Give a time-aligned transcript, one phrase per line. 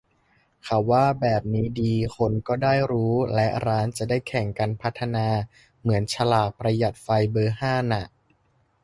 [0.63, 5.27] เราว่าแบบนี้ดี คนก็ได้รู้ และร้านจะได้แข่งกันพัฒนา
[5.81, 8.05] เหมือนฉลากประหยัดไฟเบอร์ห้าน่ะ